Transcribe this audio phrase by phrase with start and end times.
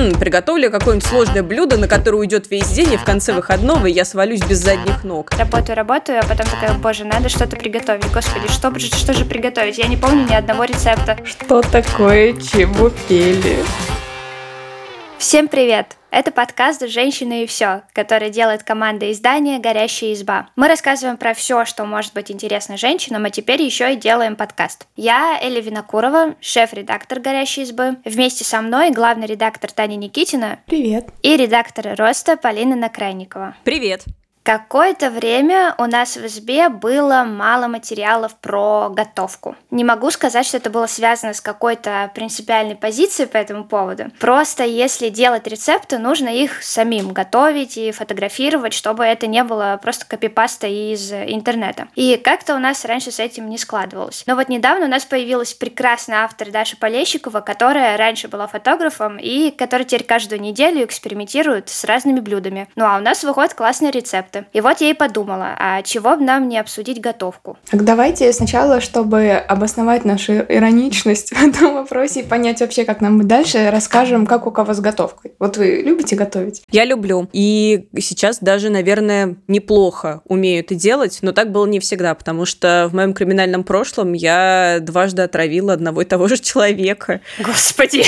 [0.00, 4.06] Ммм, приготовлю какое-нибудь сложное блюдо, на которое уйдет весь день, и в конце выходного я
[4.06, 5.30] свалюсь без задних ног.
[5.38, 8.10] Работаю, работаю, а потом такая, боже, надо что-то приготовить.
[8.10, 9.76] Господи, что, что же приготовить?
[9.76, 11.18] Я не помню ни одного рецепта.
[11.24, 13.58] Что такое чебупели?
[15.18, 15.99] Всем привет!
[16.10, 20.48] Это подкаст «Женщины и все», который делает команда издания «Горящая изба».
[20.56, 24.88] Мы рассказываем про все, что может быть интересно женщинам, а теперь еще и делаем подкаст.
[24.96, 27.96] Я Эля Винокурова, шеф-редактор «Горящей избы».
[28.04, 30.58] Вместе со мной главный редактор Таня Никитина.
[30.66, 31.10] Привет.
[31.22, 33.54] И редактор «Роста» Полина Накрайникова.
[33.62, 34.04] Привет.
[34.50, 39.54] Какое-то время у нас в избе было мало материалов про готовку.
[39.70, 44.10] Не могу сказать, что это было связано с какой-то принципиальной позицией по этому поводу.
[44.18, 50.04] Просто если делать рецепты, нужно их самим готовить и фотографировать, чтобы это не было просто
[50.04, 51.86] копипаста из интернета.
[51.94, 54.24] И как-то у нас раньше с этим не складывалось.
[54.26, 59.52] Но вот недавно у нас появилась прекрасная автор Даша Полещикова, которая раньше была фотографом и
[59.52, 62.68] которая теперь каждую неделю экспериментирует с разными блюдами.
[62.74, 64.58] Ну а у нас выходит классный рецепт рецепты.
[64.58, 67.56] И вот я и подумала, а чего бы нам не обсудить готовку?
[67.70, 73.18] Так давайте сначала, чтобы обосновать нашу ироничность в этом вопросе и понять вообще, как нам
[73.18, 75.32] быть дальше, расскажем, как у кого с готовкой.
[75.38, 76.62] Вот вы любите готовить?
[76.70, 77.28] Я люблю.
[77.32, 82.88] И сейчас даже, наверное, неплохо умею это делать, но так было не всегда, потому что
[82.90, 87.20] в моем криминальном прошлом я дважды отравила одного и того же человека.
[87.38, 88.04] Господи!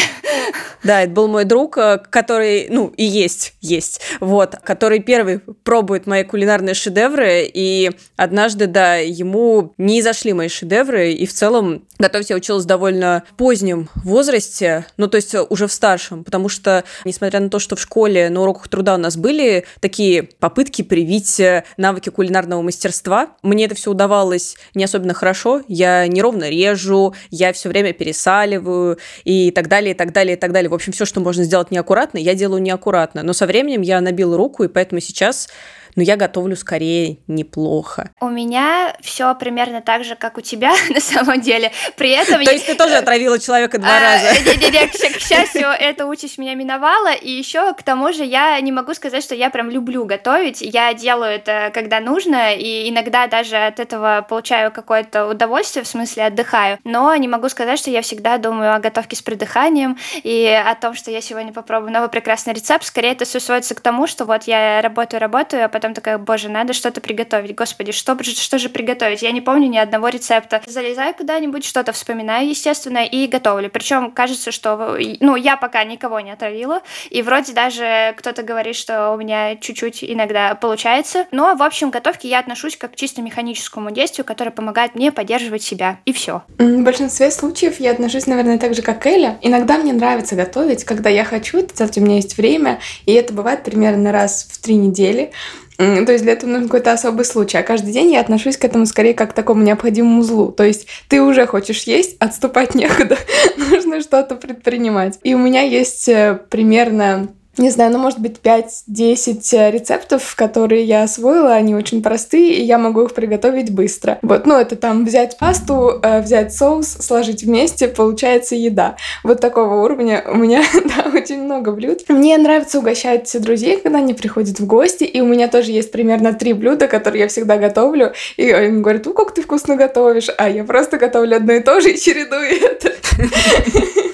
[0.82, 6.06] Да, это был мой друг, э, который, ну, и есть, есть, вот, который первый пробует
[6.12, 12.28] мои кулинарные шедевры, и однажды, да, ему не зашли мои шедевры, и в целом готовить
[12.28, 17.48] я училась довольно позднем возрасте, ну, то есть уже в старшем, потому что, несмотря на
[17.48, 22.10] то, что в школе на уроках труда у нас были такие попытки привить э, навыки
[22.10, 27.94] кулинарного мастерства, мне это все удавалось не особенно хорошо, я неровно режу, я все время
[27.94, 30.68] пересаливаю и так далее, и так далее, и так далее.
[30.68, 33.22] В общем, все, что можно сделать неаккуратно, я делаю неаккуратно.
[33.22, 35.48] Но со временем я набила руку, и поэтому сейчас
[35.96, 38.10] но я готовлю скорее неплохо.
[38.20, 41.72] У меня все примерно так же, как у тебя на самом деле.
[41.96, 42.44] При этом...
[42.44, 44.40] То есть ты тоже отравила человека два а, раза?
[44.44, 48.94] Не-не-не, к счастью, эта участь меня миновала, и еще к тому же я не могу
[48.94, 50.60] сказать, что я прям люблю готовить.
[50.60, 56.26] Я делаю это, когда нужно, и иногда даже от этого получаю какое-то удовольствие, в смысле
[56.26, 60.74] отдыхаю, но не могу сказать, что я всегда думаю о готовке с придыханием и о
[60.74, 62.84] том, что я сегодня попробую новый прекрасный рецепт.
[62.84, 66.16] Скорее это все сводится к тому, что вот я работаю, работаю, а потом потом такая,
[66.16, 67.56] боже, надо что-то приготовить.
[67.56, 69.22] Господи, что, что же приготовить?
[69.22, 70.62] Я не помню ни одного рецепта.
[70.64, 73.68] Залезаю куда-нибудь, что-то вспоминаю, естественно, и готовлю.
[73.68, 79.10] Причем кажется, что, ну, я пока никого не отравила, и вроде даже кто-то говорит, что
[79.10, 81.26] у меня чуть-чуть иногда получается.
[81.32, 85.10] Но, в общем, к готовке я отношусь как к чисто механическому действию, которое помогает мне
[85.10, 86.42] поддерживать себя, и все.
[86.58, 89.38] В большинстве случаев я отношусь, наверное, так же, как Эля.
[89.42, 93.64] Иногда мне нравится готовить, когда я хочу делать, у меня есть время, и это бывает
[93.64, 95.32] примерно раз в три недели.
[95.76, 97.58] То есть для этого нужен какой-то особый случай.
[97.58, 100.52] А каждый день я отношусь к этому скорее как к такому необходимому злу.
[100.52, 103.18] То есть ты уже хочешь есть, отступать некуда.
[103.56, 105.18] Нужно что-то предпринимать.
[105.22, 110.84] И у меня есть э, примерно не знаю, ну, может быть, 5-10 э, рецептов, которые
[110.84, 114.18] я освоила, они очень простые, и я могу их приготовить быстро.
[114.22, 118.96] Вот, ну, это там взять пасту, э, взять соус, сложить вместе, получается еда.
[119.22, 122.08] Вот такого уровня у меня, да, очень много блюд.
[122.08, 126.32] Мне нравится угощать друзей, когда они приходят в гости, и у меня тоже есть примерно
[126.32, 130.48] три блюда, которые я всегда готовлю, и они говорят, ну, как ты вкусно готовишь, а
[130.48, 132.92] я просто готовлю одно и то же и чередую это.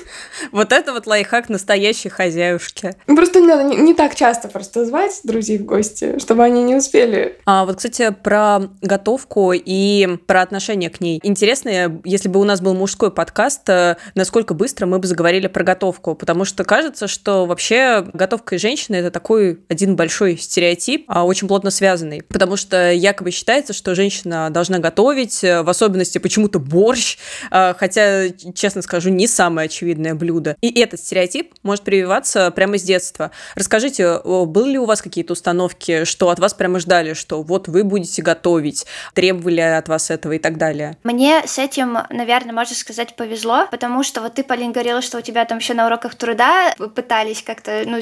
[0.53, 2.95] Вот это вот лайфхак настоящей хозяюшки.
[3.07, 6.77] Просто не надо не, не так часто просто звать друзей в гости, чтобы они не
[6.77, 7.37] успели.
[7.45, 11.21] А вот, кстати, про готовку и про отношение к ней.
[11.23, 15.65] Интересно, если бы у нас был мужской подкаст, э, насколько быстро мы бы заговорили про
[15.65, 21.25] готовку, потому что кажется, что вообще готовка и женщина это такой один большой стереотип, а
[21.25, 26.59] очень плотно связанный, потому что якобы считается, что женщина должна готовить, э, в особенности почему-то
[26.59, 27.19] борщ,
[27.51, 30.57] э, хотя, честно скажу, не самое очевидное блюдо блюда.
[30.61, 33.31] И этот стереотип может прививаться прямо с детства.
[33.55, 37.83] Расскажите, были ли у вас какие-то установки, что от вас прямо ждали, что вот вы
[37.83, 40.99] будете готовить, требовали от вас этого и так далее?
[41.03, 45.21] Мне с этим, наверное, можно сказать, повезло, потому что вот ты, Полин, говорила, что у
[45.23, 47.99] тебя там еще на уроках труда пытались как-то, ну,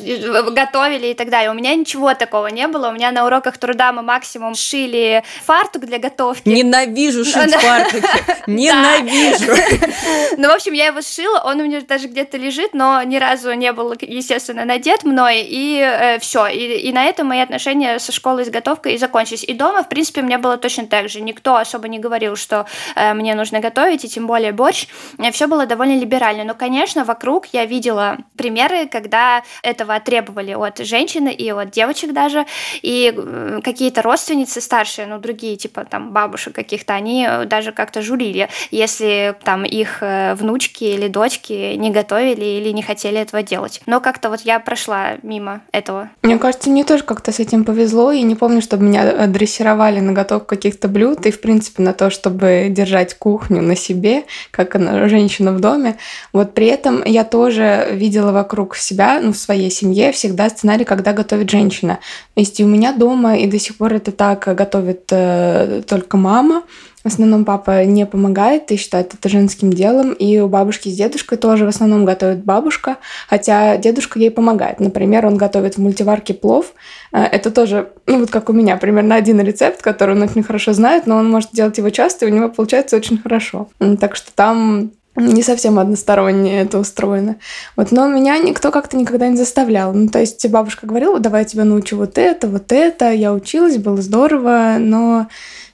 [0.53, 1.51] готовили и так далее.
[1.51, 2.89] У меня ничего такого не было.
[2.89, 6.49] У меня на уроках труда мы максимум шили фартук для готовки.
[6.49, 8.09] Ненавижу шить фартуки.
[8.47, 9.53] Ненавижу.
[10.39, 13.53] Ну, в общем, я его сшила, он у меня даже где-то лежит, но ни разу
[13.53, 16.47] не был, естественно, надет мной, и э, все.
[16.47, 19.45] И, и на этом мои отношения со школой с готовкой и закончились.
[19.45, 21.21] И дома, в принципе, у меня было точно так же.
[21.21, 22.65] Никто особо не говорил, что
[22.95, 24.87] э, мне нужно готовить, и тем более борщ.
[25.33, 26.45] Все было довольно либерально.
[26.45, 32.47] Но, конечно, вокруг я видела примеры, когда этого требовали от женщины и от девочек даже,
[32.81, 38.49] и э, какие-то родственницы старшие, ну, другие, типа там бабушек каких-то, они даже как-то журили,
[38.71, 43.81] если там их э, внучки или дочки не готовили или не хотели этого делать.
[43.87, 46.09] Но как-то вот я прошла мимо этого.
[46.23, 50.13] Мне кажется, мне тоже как-то с этим повезло, и не помню, чтобы меня дрессировали на
[50.13, 55.09] готовку каких-то блюд, и, в принципе, на то, чтобы держать кухню на себе, как она,
[55.09, 55.97] женщина в доме.
[56.33, 61.13] Вот при этом я тоже видела вокруг себя, ну, в своей семье всегда сценарий, когда
[61.13, 61.99] готовит женщина.
[62.35, 66.17] То есть и у меня дома, и до сих пор это так готовит э, только
[66.17, 66.63] мама,
[67.07, 70.13] в основном папа не помогает и считает это женским делом.
[70.13, 72.97] И у бабушки с дедушкой тоже в основном готовит бабушка,
[73.29, 74.81] хотя дедушка ей помогает.
[74.81, 76.75] Например, он готовит в мультиварке плов.
[77.13, 80.73] Э, это тоже, ну вот как у меня, примерно один рецепт, который он очень хорошо
[80.73, 83.69] знает, но он может делать его часто, и у него получается очень хорошо.
[84.01, 87.37] Так что там не совсем односторонне это устроено.
[87.77, 89.93] Вот, но меня никто как-то никогда не заставлял.
[89.93, 93.13] Ну, то есть бабушка говорила, давай я тебя научу вот это, вот это.
[93.13, 95.29] Я училась, было здорово, но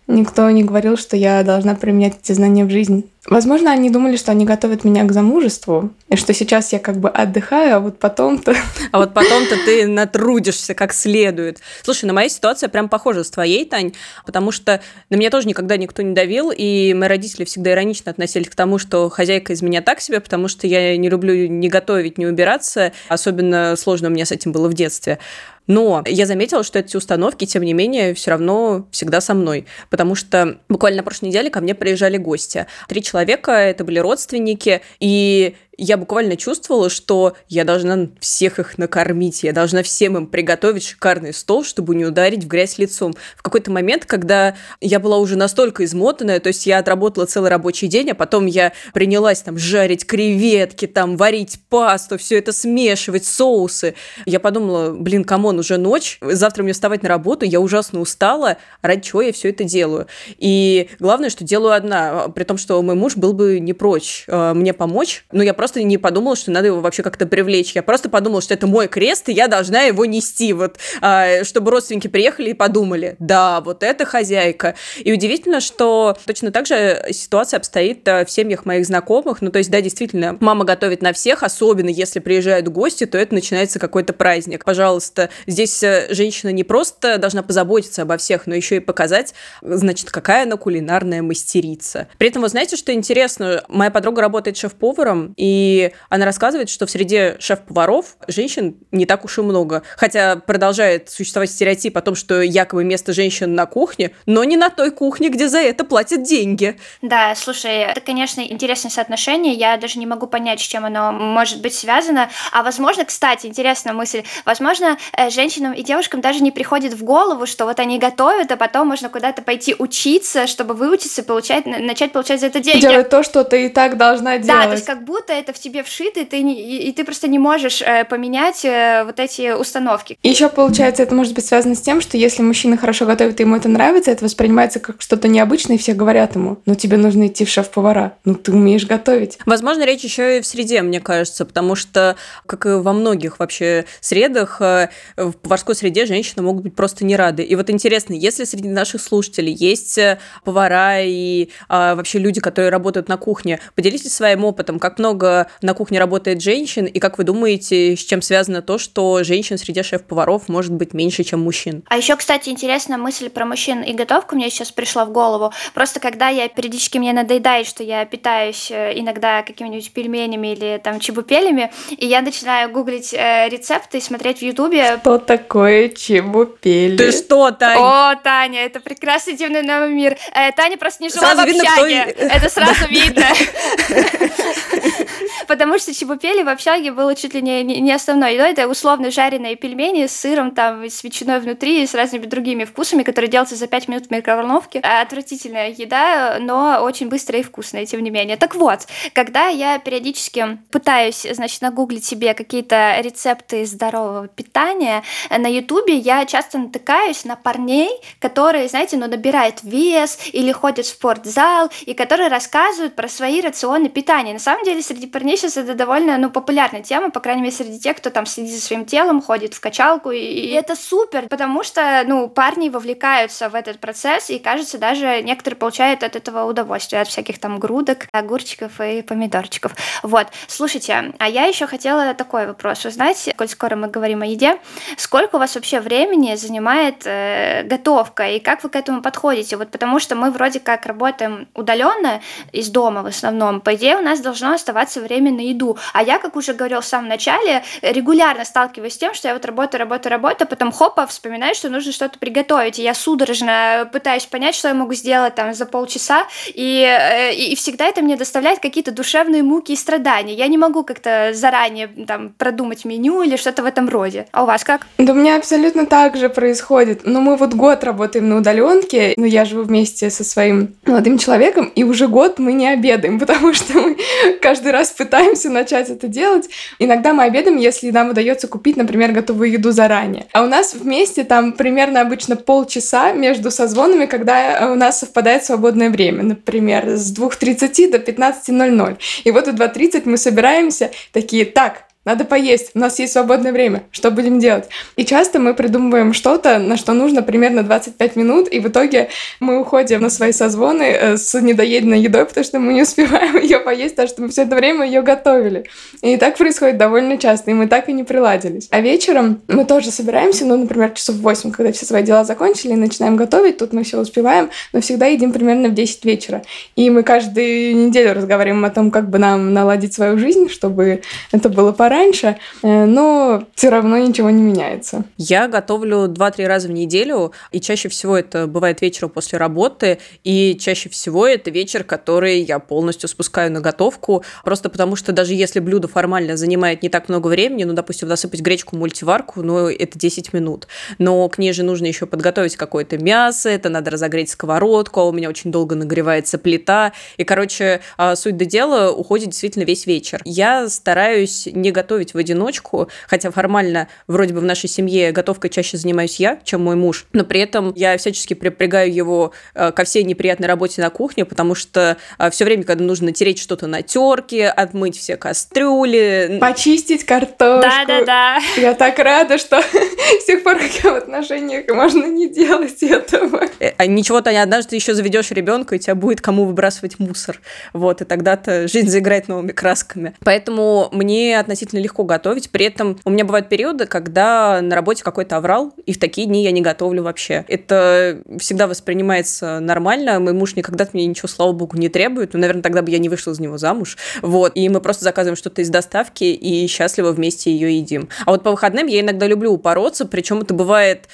[0.08, 3.08] Никто не говорил, что я должна применять эти знания в жизнь.
[3.26, 7.08] Возможно, они думали, что они готовят меня к замужеству, и что сейчас я как бы
[7.08, 8.52] отдыхаю, а вот потом-то...
[8.90, 11.60] А вот потом-то ты натрудишься как следует.
[11.84, 13.92] Слушай, на моя ситуация прям похожа с твоей, Тань,
[14.26, 18.48] потому что на меня тоже никогда никто не давил, и мои родители всегда иронично относились
[18.48, 22.18] к тому, что хозяйка из меня так себе, потому что я не люблю ни готовить,
[22.18, 22.92] ни убираться.
[23.08, 25.20] Особенно сложно у меня с этим было в детстве.
[25.66, 29.66] Но я заметила, что эти установки, тем не менее, все равно всегда со мной.
[29.90, 32.66] Потому что буквально на прошлой неделе ко мне приезжали гости.
[32.88, 39.42] Три человека, это были родственники, и я буквально чувствовала, что я должна всех их накормить,
[39.42, 43.14] я должна всем им приготовить шикарный стол, чтобы не ударить в грязь лицом.
[43.36, 47.88] В какой-то момент, когда я была уже настолько измотанная, то есть я отработала целый рабочий
[47.88, 53.96] день, а потом я принялась там жарить креветки, там варить пасту, все это смешивать, соусы.
[54.24, 58.56] Я подумала, блин, come on, уже ночь, завтра мне вставать на работу, я ужасно устала,
[58.82, 60.06] ради чего я все это делаю?
[60.38, 64.52] И главное, что делаю одна, при том, что мой муж был бы не прочь э,
[64.54, 67.72] мне помочь, но я просто не подумала, что надо его вообще как-то привлечь.
[67.74, 71.70] Я просто подумала, что это мой крест, и я должна его нести, вот, а, чтобы
[71.70, 74.74] родственники приехали и подумали, да, вот это хозяйка.
[74.98, 79.42] И удивительно, что точно так же ситуация обстоит э, в семьях моих знакомых.
[79.42, 83.34] Ну, то есть, да, действительно, мама готовит на всех, особенно если приезжают гости, то это
[83.34, 84.64] начинается какой-то праздник.
[84.64, 90.10] Пожалуйста, здесь э, женщина не просто должна позаботиться обо всех, но еще и показать, значит,
[90.10, 92.08] какая она кулинарная мастерица.
[92.18, 93.64] При этом, вы знаете, что интересно?
[93.68, 99.24] Моя подруга работает шеф-поваром, и и она рассказывает, что в среде шеф-поваров женщин не так
[99.26, 99.82] уж и много.
[99.98, 104.70] Хотя продолжает существовать стереотип о том, что якобы место женщин на кухне, но не на
[104.70, 106.78] той кухне, где за это платят деньги.
[107.02, 109.52] Да, слушай, это, конечно, интересное соотношение.
[109.52, 112.30] Я даже не могу понять, с чем оно может быть связано.
[112.50, 117.44] А возможно, кстати, интересная мысль, возможно, э, женщинам и девушкам даже не приходит в голову,
[117.46, 122.40] что вот они готовят, а потом можно куда-то пойти учиться, чтобы выучиться, получать, начать получать
[122.40, 122.80] за это деньги.
[122.80, 124.62] Делать то, что ты и так должна делать.
[124.62, 127.04] Да, то есть как будто это в тебе вшито, и ты, не, и, и ты
[127.04, 130.16] просто не можешь э, поменять э, вот эти установки.
[130.22, 133.42] И еще получается, это может быть связано с тем, что если мужчина хорошо готовит, и
[133.42, 137.26] ему это нравится, это воспринимается как что-то необычное, и все говорят ему, ну тебе нужно
[137.26, 139.38] идти в шеф-повара, ну ты умеешь готовить.
[139.44, 142.16] Возможно, речь еще и в среде, мне кажется, потому что,
[142.46, 147.16] как и во многих вообще средах, э, в поварской среде женщины могут быть просто не
[147.16, 147.42] рады.
[147.42, 149.98] И вот интересно, если среди наших слушателей есть
[150.44, 155.74] повара и а, вообще люди, которые работают на кухне, поделитесь своим опытом, как много на
[155.74, 160.48] кухне работает женщин, и как вы думаете, с чем связано то, что женщин среди шеф-поваров
[160.48, 161.82] может быть меньше, чем мужчин?
[161.88, 165.52] А еще, кстати, интересная мысль про мужчин и готовку мне сейчас пришла в голову.
[165.74, 171.00] Просто когда я периодически мне надоедает, что я питаюсь э, иногда какими-нибудь пельменями или там
[171.00, 174.98] чебупелями, и я начинаю гуглить э, рецепты и смотреть в Ютубе.
[175.00, 176.96] Что такое чебупели?
[176.96, 177.80] Ты что, Таня?
[177.80, 180.16] О, Таня, это прекрасный дивный новый мир.
[180.34, 182.06] Э, Таня просто не жила сразу в общаге.
[182.06, 182.24] Видно, кто...
[182.24, 183.26] Это сразу видно.
[185.48, 188.52] Потому что чебупели в общаге было чуть ли не, не основной едой.
[188.52, 193.02] Это условно жареные пельмени с сыром, там, с ветчиной внутри, и с разными другими вкусами,
[193.02, 194.80] которые делаются за 5 минут в микроволновке.
[194.80, 198.36] Отвратительная еда, но очень быстрая и вкусная, тем не менее.
[198.36, 205.96] Так вот, когда я периодически пытаюсь, значит, нагуглить себе какие-то рецепты здорового питания, на ютубе
[205.96, 211.94] я часто натыкаюсь на парней, которые, знаете, ну, набирают вес или ходят в спортзал, и
[211.94, 214.32] которые рассказывают про свои рационы питания.
[214.32, 217.96] На самом деле, среди сейчас это довольно, ну, популярная тема, по крайней мере, среди тех,
[217.96, 222.02] кто там следит за своим телом, ходит в качалку, и, и это супер, потому что,
[222.06, 227.08] ну, парни вовлекаются в этот процесс, и, кажется, даже некоторые получают от этого удовольствие, от
[227.08, 229.72] всяких там грудок, огурчиков и помидорчиков.
[230.02, 230.28] Вот.
[230.46, 234.58] Слушайте, а я еще хотела такой вопрос узнать, коль скоро мы говорим о еде,
[234.96, 239.56] сколько у вас вообще времени занимает э, готовка, и как вы к этому подходите?
[239.56, 242.20] Вот потому что мы вроде как работаем удаленно
[242.52, 245.76] из дома в основном, по идее у нас должно оставаться время на еду.
[245.92, 249.44] А я, как уже говорил в самом начале, регулярно сталкиваюсь с тем, что я вот
[249.44, 252.78] работаю, работаю, работаю, а потом хопа, вспоминаю, что нужно что-то приготовить.
[252.78, 257.52] И я судорожно пытаюсь понять, что я могу сделать там за полчаса, и, э, и,
[257.52, 260.34] и всегда это мне доставляет какие-то душевные муки и страдания.
[260.34, 264.26] Я не могу как-то заранее там продумать меню или что-то в этом роде.
[264.32, 264.86] А у вас как?
[264.98, 267.02] Да у меня абсолютно так же происходит.
[267.04, 271.66] Ну, мы вот год работаем на удаленке, но я живу вместе со своим молодым человеком,
[271.74, 273.96] и уже год мы не обедаем, потому что мы
[274.40, 276.48] каждый раз пытаемся начать это делать.
[276.78, 280.26] Иногда мы обедаем, если нам удается купить, например, готовую еду заранее.
[280.32, 285.90] А у нас вместе там примерно обычно полчаса между созвонами, когда у нас совпадает свободное
[285.90, 286.22] время.
[286.22, 288.98] Например, с 2.30 до 15.00.
[289.24, 293.84] И вот в 2.30 мы собираемся такие, так, надо поесть, у нас есть свободное время,
[293.92, 294.64] что будем делать?
[294.96, 299.60] И часто мы придумываем что-то, на что нужно примерно 25 минут, и в итоге мы
[299.60, 303.94] уходим на свои созвоны э, с недоеденной едой, потому что мы не успеваем ее поесть,
[303.94, 305.64] потому что мы все это время ее готовили.
[306.00, 308.66] И так происходит довольно часто, и мы так и не приладились.
[308.70, 312.72] А вечером мы тоже собираемся, ну, например, часов в 8, когда все свои дела закончили,
[312.72, 316.42] и начинаем готовить, тут мы все успеваем, но всегда едим примерно в 10 вечера.
[316.74, 321.48] И мы каждую неделю разговариваем о том, как бы нам наладить свою жизнь, чтобы это
[321.48, 325.04] было пора раньше, э, но все равно ничего не меняется.
[325.16, 330.56] Я готовлю 2-3 раза в неделю, и чаще всего это бывает вечером после работы, и
[330.58, 335.60] чаще всего это вечер, который я полностью спускаю на готовку, просто потому что даже если
[335.60, 339.98] блюдо формально занимает не так много времени, ну, допустим, насыпать гречку в мультиварку, ну, это
[339.98, 340.66] 10 минут,
[340.98, 345.12] но к ней же нужно еще подготовить какое-то мясо, это надо разогреть сковородку, а у
[345.12, 350.22] меня очень долго нагревается плита, и, короче, а, суть до дела уходит действительно весь вечер.
[350.24, 355.50] Я стараюсь не готовить готовить в одиночку, хотя формально вроде бы в нашей семье готовкой
[355.50, 359.82] чаще занимаюсь я, чем мой муж, но при этом я всячески припрягаю его э, ко
[359.82, 363.82] всей неприятной работе на кухне, потому что э, все время, когда нужно натереть что-то на
[363.82, 367.68] терке, отмыть все кастрюли, почистить картошку.
[367.68, 368.38] Да-да-да.
[368.56, 369.60] Я так рада, что
[370.20, 373.48] с тех пор, как я в отношениях, можно не делать этого.
[373.58, 377.40] Э, а ничего-то однажды еще заведешь ребенка, и тебя будет кому выбрасывать мусор.
[377.72, 380.14] Вот, и тогда-то жизнь заиграет новыми красками.
[380.24, 382.50] Поэтому мне относительно относительно легко готовить.
[382.50, 386.44] При этом у меня бывают периоды, когда на работе какой-то аврал, и в такие дни
[386.44, 387.44] я не готовлю вообще.
[387.48, 390.20] Это всегда воспринимается нормально.
[390.20, 392.34] Мой муж никогда от меня ничего, слава богу, не требует.
[392.34, 393.96] Ну, наверное, тогда бы я не вышла из него замуж.
[394.22, 394.52] Вот.
[394.54, 398.08] И мы просто заказываем что-то из доставки и счастливо вместе ее едим.
[398.26, 401.08] А вот по выходным я иногда люблю упороться, причем это бывает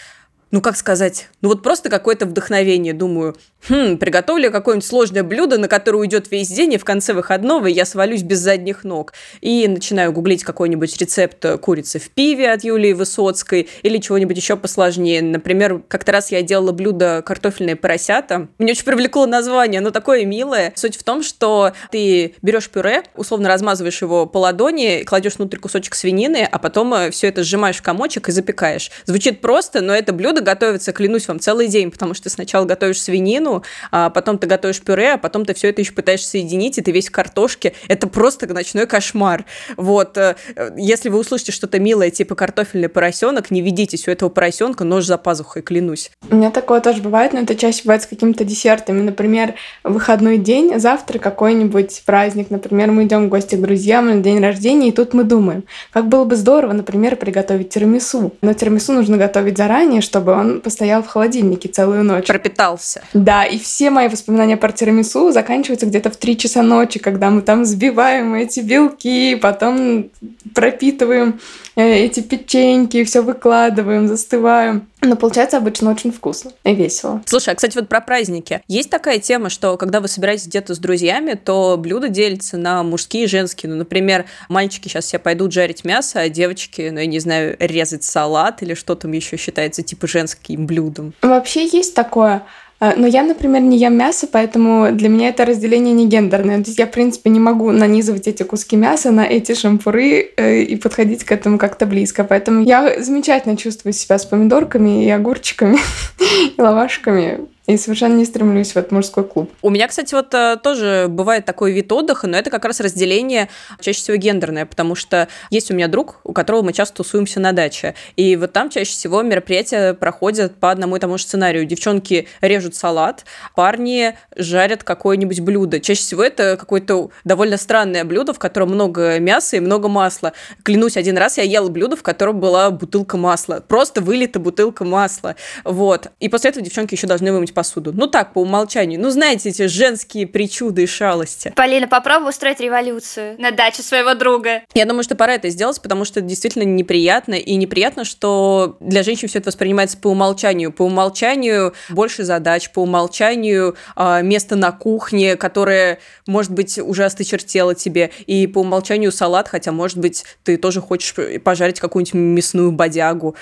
[0.51, 3.37] ну как сказать, ну вот просто какое-то вдохновение, думаю,
[3.69, 7.85] хм, приготовлю какое-нибудь сложное блюдо, на которое уйдет весь день, и в конце выходного я
[7.85, 9.13] свалюсь без задних ног.
[9.41, 15.23] И начинаю гуглить какой-нибудь рецепт курицы в пиве от Юлии Высоцкой или чего-нибудь еще посложнее.
[15.23, 18.49] Например, как-то раз я делала блюдо картофельные поросята.
[18.59, 20.73] Мне очень привлекло название, оно такое милое.
[20.77, 25.95] Суть в том, что ты берешь пюре, условно размазываешь его по ладони, кладешь внутрь кусочек
[25.95, 28.91] свинины, а потом э, все это сжимаешь в комочек и запекаешь.
[29.05, 33.19] Звучит просто, но это блюдо готовится, клянусь вам, целый день, потому что сначала готовишь свинину,
[33.19, 36.83] свинину, а потом ты готовишь пюре, а потом ты все это еще пытаешься соединить, и
[36.83, 37.75] ты весь в картошке.
[37.89, 39.45] Это просто ночной кошмар.
[39.77, 40.17] Вот.
[40.17, 40.37] Э,
[40.77, 45.19] если вы услышите что-то милое, типа картофельный поросенок, не ведитесь у этого поросенка нож за
[45.19, 46.11] пазухой, клянусь.
[46.31, 49.03] У меня такое тоже бывает, но это чаще бывает с какими-то десертами.
[49.03, 49.55] Например,
[49.85, 52.51] выходной день, завтра какой-нибудь праздник.
[52.51, 56.09] Например, мы идем в гости к друзьям на день рождения, и тут мы думаем, как
[56.09, 58.33] было бы здорово, например, приготовить тирамису.
[58.43, 62.27] Но тирамису нужно готовить заранее, чтобы он постоял в холодильнике целую ночь.
[62.27, 63.03] Пропитался.
[63.15, 67.43] Да, и все мои воспоминания про тирамису заканчиваются где-то в 3 часа ночи, когда мы
[67.43, 70.11] там взбиваем эти белки, потом
[70.55, 71.41] пропитываем
[71.77, 74.87] э, эти печеньки, все выкладываем, застываем.
[75.01, 77.23] Но получается обычно очень вкусно и весело.
[77.27, 78.63] Слушай, а, кстати, вот про праздники.
[78.67, 83.25] Есть такая тема, что когда вы собираетесь где-то с друзьями, то блюда делятся на мужские
[83.25, 83.71] и женские.
[83.71, 88.03] Ну, например, мальчики сейчас все пойдут жарить мясо, а девочки, ну, я не знаю, резать
[88.03, 91.15] салат или что там еще считается типа женским блюдом.
[91.23, 92.43] Вообще есть такое.
[92.81, 96.63] А, но я, например, не ем мясо, поэтому для меня это разделение не гендерное.
[96.63, 100.63] То есть я, в принципе, не могу нанизывать эти куски мяса на эти шампуры э,
[100.63, 102.23] и подходить к этому как-то близко.
[102.23, 105.79] Поэтому я замечательно чувствую себя с помидорками и огурчиками
[106.57, 109.53] и лавашками и совершенно не стремлюсь в этот мужской клуб.
[109.61, 113.51] У меня, кстати, вот э, тоже бывает такой вид отдыха, но это как раз разделение
[113.81, 117.53] чаще всего гендерное, потому что есть у меня друг, у которого мы часто тусуемся на
[117.53, 121.67] даче, и вот там чаще всего мероприятия проходят по одному и тому же сценарию.
[121.67, 125.79] Девчонки режут салат, парни жарят какое-нибудь блюдо.
[125.79, 130.33] Чаще всего это какое-то довольно странное блюдо, в котором много мяса и много масла.
[130.63, 133.63] Клянусь, один раз я ела блюдо, в котором была бутылка масла.
[133.67, 135.37] Просто вылита бутылка масла.
[135.65, 136.11] Вот.
[136.19, 137.93] И после этого девчонки еще должны вымыть посуду.
[137.93, 139.01] Ну так, по умолчанию.
[139.01, 141.53] Ну знаете, эти женские причуды и шалости.
[141.57, 144.63] Полина, попробуй устроить революцию на даче своего друга.
[144.75, 147.35] Я думаю, что пора это сделать, потому что это действительно неприятно.
[147.35, 150.71] И неприятно, что для женщин все это воспринимается по умолчанию.
[150.71, 155.99] По умолчанию больше задач, по умолчанию э, место на кухне, которое,
[156.29, 158.13] может быть, уже осточертело тебе.
[158.29, 161.13] И по умолчанию салат, хотя, может быть, ты тоже хочешь
[161.43, 163.35] пожарить какую-нибудь мясную бодягу.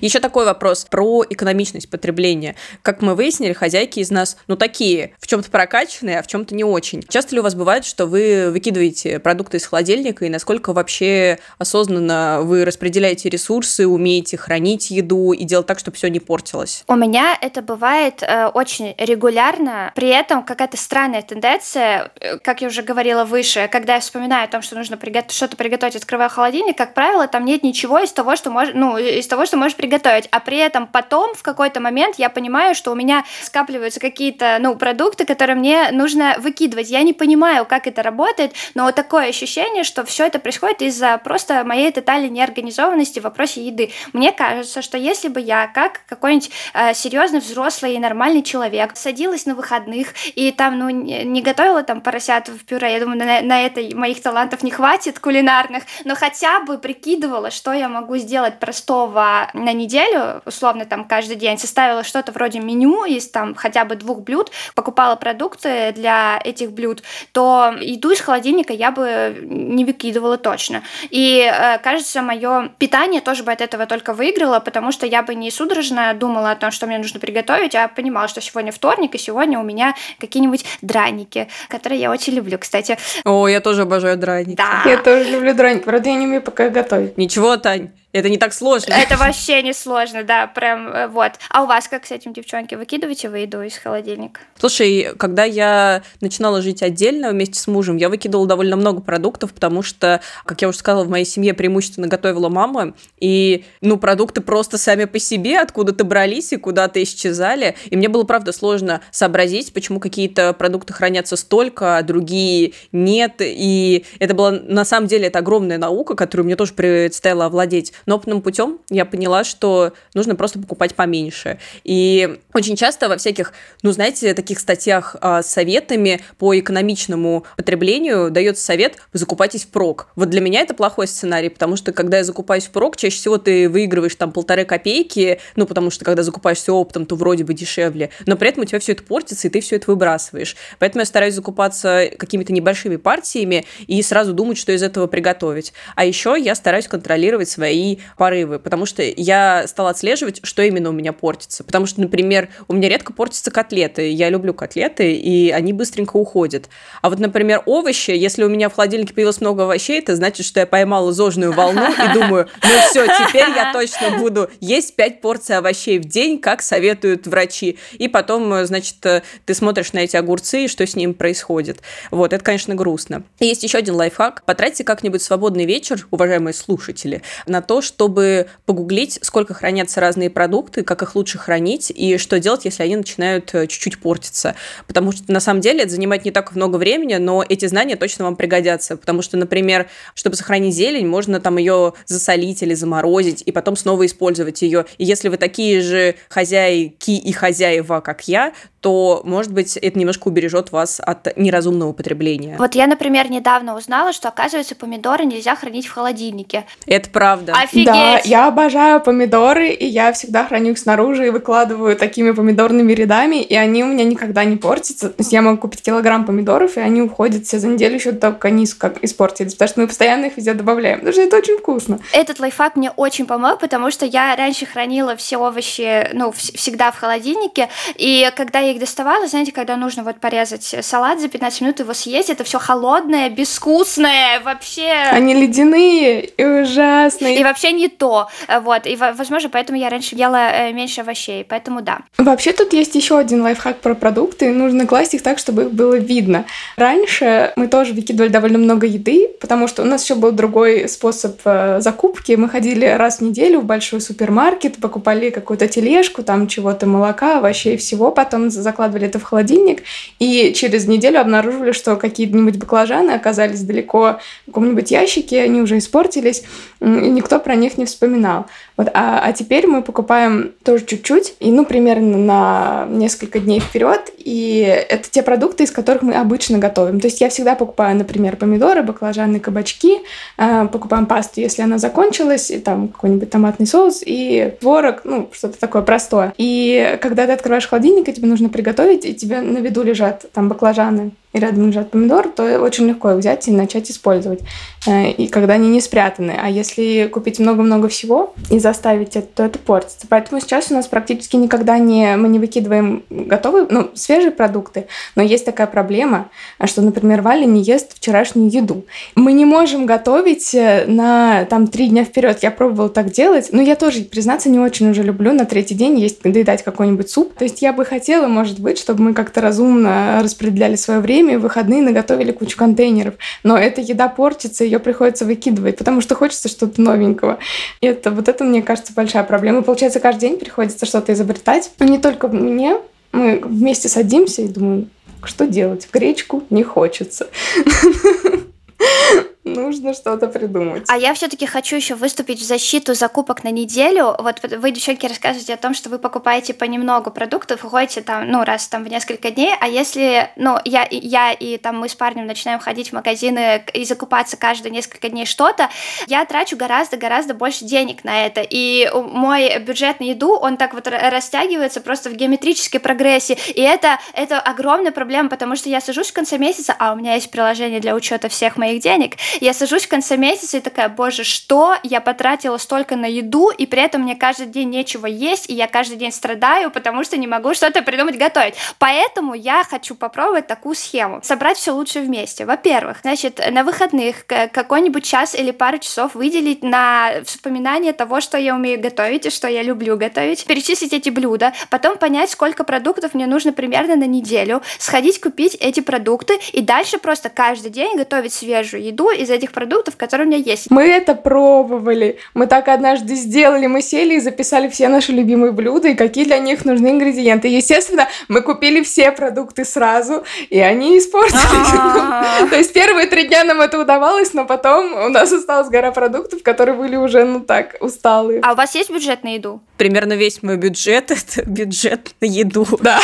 [0.00, 2.56] Еще такой вопрос про экономичность потребления.
[2.82, 6.64] Как мы выяснили, хозяйки из нас, ну, такие, в чем-то прокачанные, а в чем-то не
[6.64, 7.02] очень.
[7.08, 12.40] Часто ли у вас бывает, что вы выкидываете продукты из холодильника, и насколько вообще осознанно
[12.42, 16.84] вы распределяете ресурсы, умеете хранить еду и делать так, чтобы все не портилось?
[16.88, 22.68] У меня это бывает э, очень регулярно, при этом какая-то странная тенденция, э, как я
[22.68, 26.78] уже говорила выше, когда я вспоминаю о том, что нужно приготовить, что-то приготовить, открывая холодильник,
[26.78, 30.28] как правило, там нет ничего из того, что можешь, ну, из того, что можешь приготовить,
[30.30, 34.76] а при этом потом в какой-то момент я понимаю, что у меня скапливаются какие-то, ну,
[34.76, 36.88] продукты, которые мне нужно выкидывать.
[36.88, 41.18] Я не понимаю, как это работает, но вот такое ощущение, что все это происходит из-за
[41.18, 43.90] просто моей тотальной неорганизованности в вопросе еды.
[44.12, 49.46] Мне кажется, что если бы я, как какой-нибудь э, серьезный взрослый и нормальный человек, садилась
[49.46, 53.66] на выходных и там, ну, не готовила там поросят в пюре, я думаю, на, на
[53.66, 59.50] это моих талантов не хватит кулинарных, но хотя бы прикидывала, что я могу сделать простого
[59.54, 64.20] на неделю, условно там каждый день, составила что-то вроде меню из там хотя бы двух
[64.20, 70.82] блюд, покупала продукты для этих блюд, то еду из холодильника я бы не выкидывала точно.
[71.10, 75.34] И э, кажется, мое питание тоже бы от этого только выиграло, потому что я бы
[75.34, 79.18] не судорожно думала о том, что мне нужно приготовить, а понимала, что сегодня вторник, и
[79.18, 82.98] сегодня у меня какие-нибудь драники, которые я очень люблю, кстати.
[83.24, 84.56] О, я тоже обожаю драники.
[84.56, 84.82] Да.
[84.84, 87.18] Я тоже люблю драники, правда, я не умею пока готовить.
[87.18, 88.92] Ничего, Тань, это не так сложно.
[88.92, 91.32] Это вообще не сложно, да, прям э, вот.
[91.48, 94.40] А у вас как с этим, девчонки, выкидываете вы еду из холодильника?
[94.58, 99.82] Слушай, когда я начинала жить отдельно вместе с мужем, я выкидывала довольно много продуктов, потому
[99.82, 104.76] что, как я уже сказала, в моей семье преимущественно готовила мама, и, ну, продукты просто
[104.76, 110.00] сами по себе откуда-то брались и куда-то исчезали, и мне было, правда, сложно сообразить, почему
[110.00, 115.78] какие-то продукты хранятся столько, а другие нет, и это была, на самом деле, это огромная
[115.78, 120.94] наука, которую мне тоже предстояло овладеть, но опытным путем я поняла, что нужно просто покупать
[120.94, 121.58] поменьше.
[121.84, 128.30] И очень часто во всяких, ну, знаете, таких статьях а, с советами по экономичному потреблению
[128.30, 130.08] дается совет «вы закупайтесь впрок».
[130.16, 133.68] Вот для меня это плохой сценарий, потому что когда я закупаюсь впрок, чаще всего ты
[133.68, 138.36] выигрываешь там полторы копейки, ну, потому что когда закупаешься оптом, то вроде бы дешевле, но
[138.36, 140.56] при этом у тебя все это портится, и ты все это выбрасываешь.
[140.78, 145.72] Поэтому я стараюсь закупаться какими-то небольшими партиями и сразу думать, что из этого приготовить.
[145.96, 150.92] А еще я стараюсь контролировать свои порывы, потому что я стала отслеживать, что именно у
[150.92, 151.64] меня портится.
[151.64, 154.10] Потому что, например, у меня редко портятся котлеты.
[154.10, 156.68] Я люблю котлеты, и они быстренько уходят.
[157.02, 160.60] А вот, например, овощи, если у меня в холодильнике появилось много овощей, это значит, что
[160.60, 165.56] я поймала зожную волну и думаю, ну все, теперь я точно буду есть 5 порций
[165.56, 167.78] овощей в день, как советуют врачи.
[167.92, 171.80] И потом, значит, ты смотришь на эти огурцы, и что с ним происходит.
[172.10, 173.24] Вот, это, конечно, грустно.
[173.38, 174.42] И есть еще один лайфхак.
[174.44, 181.02] Потратьте как-нибудь свободный вечер, уважаемые слушатели, на то, чтобы погуглить, сколько хранятся разные продукты, как
[181.02, 184.54] их лучше хранить и что делать, если они начинают э, чуть-чуть портиться.
[184.86, 188.24] Потому что на самом деле это занимает не так много времени, но эти знания точно
[188.24, 188.96] вам пригодятся.
[188.96, 194.06] Потому что, например, чтобы сохранить зелень, можно там ее засолить или заморозить и потом снова
[194.06, 194.86] использовать ее.
[194.98, 200.28] И если вы такие же хозяйки и хозяева, как я, то, может быть, это немножко
[200.28, 202.56] убережет вас от неразумного потребления.
[202.58, 206.64] Вот я, например, недавно узнала, что, оказывается, помидоры нельзя хранить в холодильнике.
[206.86, 207.52] Это правда.
[207.52, 207.86] Офигеть!
[207.86, 213.42] Да, я обожаю помидоры, и я всегда храню их снаружи и выкладываю такими помидорными рядами,
[213.42, 215.10] и они у меня никогда не портятся.
[215.10, 218.50] То есть я могу купить килограмм помидоров, и они уходят все за неделю еще только
[218.50, 222.00] низко как испортились, потому что мы постоянно их везде добавляем, потому что это очень вкусно.
[222.12, 226.98] Этот лайфхак мне очень помог, потому что я раньше хранила все овощи, ну, всегда в
[226.98, 231.60] холодильнике, и когда я я их доставала, знаете, когда нужно вот порезать салат за 15
[231.60, 234.92] минут, его съесть, это все холодное, безвкусное, вообще...
[235.10, 237.40] Они ледяные и ужасные.
[237.40, 238.28] И вообще не то.
[238.62, 238.86] Вот.
[238.86, 241.44] И, возможно, поэтому я раньше ела э, меньше овощей.
[241.44, 242.00] Поэтому да.
[242.18, 244.50] Вообще тут есть еще один лайфхак про продукты.
[244.50, 246.44] Нужно класть их так, чтобы их было видно.
[246.76, 251.40] Раньше мы тоже выкидывали довольно много еды, потому что у нас еще был другой способ
[251.44, 252.32] э, закупки.
[252.32, 257.76] Мы ходили раз в неделю в большой супермаркет, покупали какую-то тележку, там чего-то, молока, овощей,
[257.76, 259.82] всего, потом закладывали это в холодильник,
[260.18, 266.44] и через неделю обнаружили, что какие-нибудь баклажаны оказались далеко в каком-нибудь ящике, они уже испортились,
[266.80, 268.46] и никто про них не вспоминал.
[268.80, 274.10] Вот, а, а теперь мы покупаем тоже чуть-чуть, и ну примерно на несколько дней вперед,
[274.16, 276.98] и это те продукты, из которых мы обычно готовим.
[276.98, 279.98] То есть я всегда покупаю, например, помидоры, баклажаны, кабачки,
[280.38, 285.60] э, покупаем пасту, если она закончилась, и там какой-нибудь томатный соус и творог, ну что-то
[285.60, 286.32] такое простое.
[286.38, 290.48] И когда ты открываешь холодильник, и тебе нужно приготовить, и тебе на виду лежат там
[290.48, 294.40] баклажаны, и рядом лежат помидоры, то очень легко их взять и начать использовать.
[294.86, 296.36] Э, и когда они не спрятаны.
[296.40, 300.06] А если купить много-много всего и заставить это, то это портится.
[300.08, 304.86] Поэтому сейчас у нас практически никогда не, мы не выкидываем готовые, ну, свежие продукты.
[305.14, 306.30] Но есть такая проблема,
[306.64, 308.84] что, например, Валя не ест вчерашнюю еду.
[309.14, 312.38] Мы не можем готовить э, на там три дня вперед.
[312.42, 315.98] Я пробовала так делать, но я тоже, признаться, не очень уже люблю на третий день
[315.98, 317.34] есть, доедать какой-нибудь суп.
[317.34, 321.38] То есть я бы хотела, может быть, чтобы мы как-то разумно распределяли свое время время,
[321.38, 323.14] в выходные наготовили кучу контейнеров.
[323.42, 327.38] Но эта еда портится, ее приходится выкидывать, потому что хочется что-то новенького.
[327.80, 329.62] И это, вот это, мне кажется, большая проблема.
[329.62, 331.70] Получается, каждый день приходится что-то изобретать.
[331.78, 332.78] Но не только мне.
[333.12, 334.88] Мы вместе садимся и думаем,
[335.24, 335.88] что делать?
[335.92, 337.26] Гречку не хочется.
[339.54, 340.84] Нужно что-то придумать.
[340.88, 344.14] А я все-таки хочу еще выступить в защиту закупок на неделю.
[344.18, 348.68] Вот вы, девчонки, рассказываете о том, что вы покупаете понемногу продуктов, ходите там, ну, раз
[348.68, 352.60] там в несколько дней, а если, ну, я, я и там мы с парнем начинаем
[352.60, 355.68] ходить в магазины и закупаться каждые несколько дней что-то,
[356.06, 358.44] я трачу гораздо-гораздо больше денег на это.
[358.48, 363.36] И мой бюджет на еду, он так вот растягивается просто в геометрической прогрессии.
[363.54, 367.14] И это, это огромная проблема, потому что я сажусь в конце месяца, а у меня
[367.14, 371.24] есть приложение для учета всех моих денег, я сажусь в конце месяца и такая, боже,
[371.24, 371.76] что?
[371.82, 375.66] Я потратила столько на еду, и при этом мне каждый день нечего есть, и я
[375.66, 378.54] каждый день страдаю, потому что не могу что-то придумать готовить.
[378.78, 381.20] Поэтому я хочу попробовать такую схему.
[381.22, 382.44] Собрать все лучше вместе.
[382.44, 388.54] Во-первых, значит, на выходных какой-нибудь час или пару часов выделить на вспоминание того, что я
[388.54, 393.26] умею готовить и что я люблю готовить, перечислить эти блюда, потом понять, сколько продуктов мне
[393.26, 398.84] нужно примерно на неделю, сходить купить эти продукты и дальше просто каждый день готовить свежую
[398.84, 400.70] еду из этих продуктов, которые у меня есть.
[400.70, 402.18] Мы это пробовали.
[402.34, 403.66] Мы так однажды сделали.
[403.66, 407.48] Мы сели и записали все наши любимые блюда и какие для них нужны ингредиенты.
[407.48, 412.50] Естественно, мы купили все продукты сразу, и они испортились.
[412.50, 416.42] То есть первые три дня нам это удавалось, но потом у нас осталась гора продуктов,
[416.42, 418.40] которые были уже, ну так, усталые.
[418.42, 419.60] А у вас есть бюджет на еду?
[419.76, 422.66] Примерно весь мой бюджет— это бюджет на еду.
[422.80, 423.00] Да.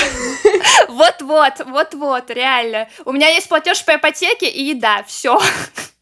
[0.89, 2.89] Вот-вот, вот-вот, реально.
[3.05, 5.39] У меня есть платеж по ипотеке и еда, все.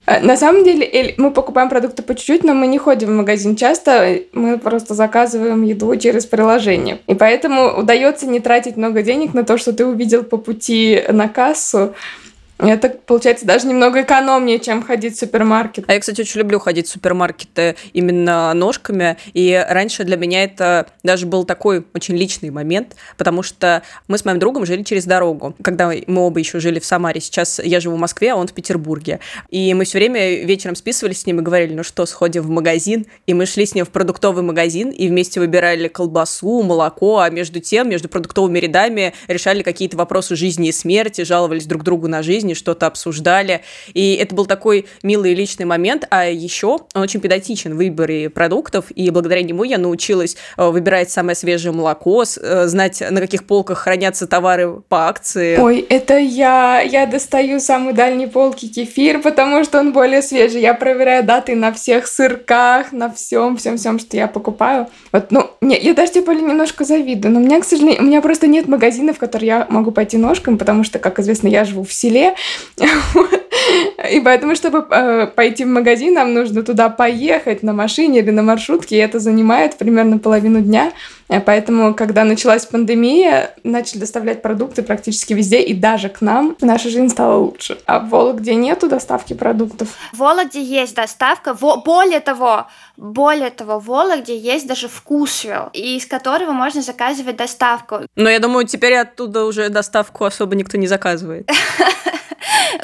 [0.06, 3.56] Э, на самом деле, мы покупаем продукты по чуть-чуть, но мы не ходим в магазин
[3.56, 6.98] часто, мы просто заказываем еду через приложение.
[7.06, 11.28] И поэтому удается не тратить много денег на то, что ты увидел по пути на
[11.28, 11.94] кассу,
[12.58, 15.84] это, получается, даже немного экономнее, чем ходить в супермаркет.
[15.88, 19.16] А я, кстати, очень люблю ходить в супермаркеты именно ножками.
[19.32, 24.24] И раньше для меня это даже был такой очень личный момент, потому что мы с
[24.24, 25.54] моим другом жили через дорогу.
[25.62, 28.52] Когда мы оба еще жили в Самаре, сейчас я живу в Москве, а он в
[28.52, 29.18] Петербурге.
[29.50, 33.06] И мы все время вечером списывались с ним и говорили, ну что, сходим в магазин.
[33.26, 37.58] И мы шли с ним в продуктовый магазин и вместе выбирали колбасу, молоко, а между
[37.58, 42.43] тем, между продуктовыми рядами решали какие-то вопросы жизни и смерти, жаловались друг другу на жизнь
[42.44, 43.62] жизни, что-то обсуждали.
[43.94, 46.06] И это был такой милый личный момент.
[46.10, 51.10] А еще он очень педантичен в выборе продуктов, и благодаря нему я научилась э, выбирать
[51.10, 55.56] самое свежее молоко, э, знать, на каких полках хранятся товары по акции.
[55.56, 56.80] Ой, это я.
[56.80, 60.60] Я достаю самый дальний полки кефир, потому что он более свежий.
[60.60, 64.88] Я проверяю даты на всех сырках, на всем, всем, всем, что я покупаю.
[65.12, 68.20] Вот, ну, не, я даже типа немножко завидую, но у меня, к сожалению, у меня
[68.20, 71.84] просто нет магазинов, в которые я могу пойти ножками, потому что, как известно, я живу
[71.84, 72.33] в селе,
[74.10, 78.42] И поэтому, чтобы э, пойти в магазин, нам нужно туда поехать на машине или на
[78.42, 80.92] маршрутке, и это занимает примерно половину дня.
[81.28, 86.90] Э, поэтому, когда началась пандемия, начали доставлять продукты практически везде, и даже к нам наша
[86.90, 87.78] жизнь стала лучше.
[87.86, 89.88] А в Вологде нету доставки продуктов?
[90.12, 91.54] В Вологде есть доставка.
[91.54, 92.66] Более того,
[92.96, 98.00] более того, в Вологде есть даже вкусвилл, из которого можно заказывать доставку.
[98.16, 101.48] Но я думаю, теперь оттуда уже доставку особо никто не заказывает.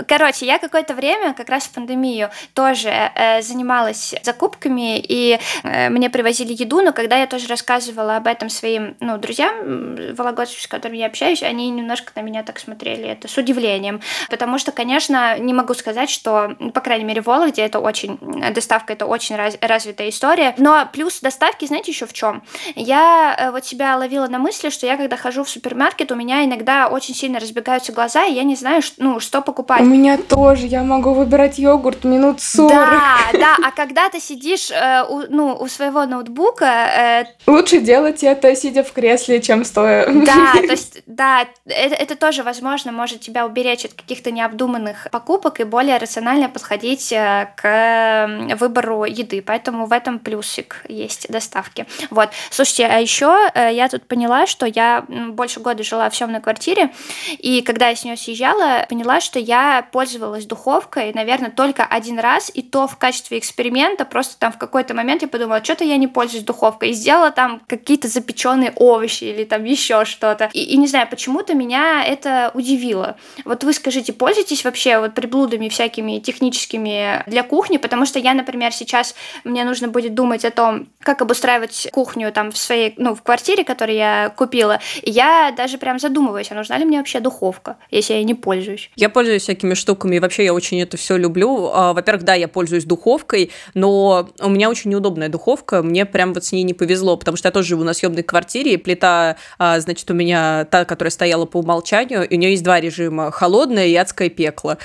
[0.07, 6.11] Короче, я какое-то время, как раз в пандемию, тоже э, занималась закупками, и э, мне
[6.11, 10.99] привозили еду, но когда я тоже рассказывала об этом своим ну, друзьям, вологодцам, с которыми
[10.99, 15.53] я общаюсь, они немножко на меня так смотрели это с удивлением, потому что, конечно, не
[15.53, 18.19] могу сказать, что, по крайней мере, в Вологде это очень,
[18.53, 22.43] доставка это очень раз, развитая история, но плюс доставки, знаете, еще в чем?
[22.75, 26.45] Я э, вот себя ловила на мысли, что я, когда хожу в супермаркет, у меня
[26.45, 29.70] иногда очень сильно разбегаются глаза, и я не знаю, ну, что покупать.
[29.79, 30.67] У меня тоже.
[30.67, 32.71] Я могу выбирать йогурт минут 40.
[32.71, 33.57] Да, да.
[33.65, 36.65] А когда ты сидишь э, у, ну, у своего ноутбука...
[36.67, 40.07] Э, Лучше делать это, сидя в кресле, чем стоя.
[40.07, 45.61] Да, то есть, да, это, это тоже, возможно, может тебя уберечь от каких-то необдуманных покупок
[45.61, 49.43] и более рационально подходить э, к выбору еды.
[49.43, 51.87] Поэтому в этом плюсик есть доставки.
[52.11, 52.31] Вот.
[52.51, 56.91] Слушайте, а еще э, я тут поняла, что я больше года жила в съемной квартире,
[57.39, 59.60] и когда я с нее съезжала, поняла, что я
[59.93, 64.95] пользовалась духовкой, наверное, только один раз, и то в качестве эксперимента, просто там в какой-то
[64.95, 69.45] момент я подумала, что-то я не пользуюсь духовкой, и сделала там какие-то запеченные овощи или
[69.45, 70.51] там еще что-то.
[70.53, 73.17] И, и не знаю, почему-то меня это удивило.
[73.45, 78.73] Вот вы скажите, пользуетесь вообще вот приблудами всякими техническими для кухни, потому что я, например,
[78.73, 83.23] сейчас мне нужно будет думать о том, как обустраивать кухню там в своей, ну, в
[83.23, 87.77] квартире, которую я купила, и я даже прям задумываюсь, а нужна ли мне вообще духовка,
[87.91, 88.91] если я не пользуюсь.
[88.97, 91.71] Я пользуюсь всякими штуками, и вообще я очень это все люблю.
[91.73, 96.45] А, во-первых, да, я пользуюсь духовкой, но у меня очень неудобная духовка, мне прям вот
[96.45, 99.81] с ней не повезло, потому что я тоже живу на съемной квартире, и плита, а,
[99.81, 103.87] значит, у меня та, которая стояла по умолчанию, и у нее есть два режима, холодное
[103.87, 104.79] и адское пекло.